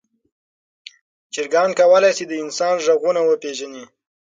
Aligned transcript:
چرګان 1.33 1.69
کولی 1.79 2.11
شي 2.17 2.23
د 2.27 2.33
انسان 2.43 2.75
غږونه 2.85 3.21
وپیژني. 3.23 3.83